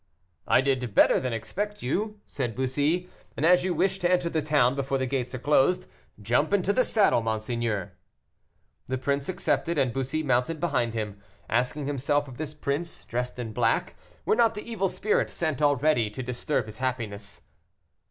"I 0.47 0.61
did 0.61 0.95
better 0.95 1.19
than 1.19 1.31
expect 1.31 1.83
you," 1.83 2.19
said 2.25 2.55
Bussy, 2.55 3.07
"and 3.37 3.45
as 3.45 3.63
you 3.63 3.71
wish 3.71 3.99
to 3.99 4.11
enter 4.11 4.31
the 4.31 4.41
town 4.41 4.73
before 4.73 4.97
the 4.97 5.05
gates 5.05 5.35
are 5.35 5.37
closed, 5.37 5.85
jump 6.19 6.53
into 6.55 6.73
the 6.73 6.83
saddle, 6.83 7.21
monseigneur." 7.21 7.91
The 8.87 8.97
prince 8.97 9.29
accepted, 9.29 9.77
and 9.77 9.93
Bussy 9.93 10.23
mounted 10.23 10.59
behind 10.59 10.95
him, 10.95 11.21
asking 11.47 11.85
himself 11.85 12.27
if 12.27 12.37
this 12.37 12.55
prince, 12.55 13.05
dressed 13.05 13.37
in 13.37 13.53
black, 13.53 13.93
were 14.25 14.35
not 14.35 14.55
the 14.55 14.67
evil 14.67 14.87
spirit 14.89 15.29
sent 15.29 15.61
already 15.61 16.09
to 16.09 16.23
disturb 16.23 16.65
his 16.65 16.79
happiness. 16.79 17.41